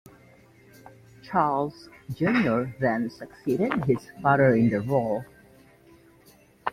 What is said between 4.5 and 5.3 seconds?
in the role.